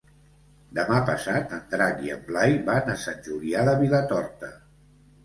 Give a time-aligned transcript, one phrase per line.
[0.77, 4.51] Demà passat en Drac i en Blai van a Sant Julià de Vilatorta.